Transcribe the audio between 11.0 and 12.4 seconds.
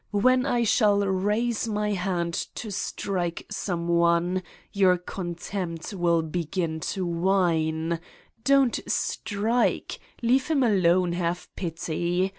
have pity.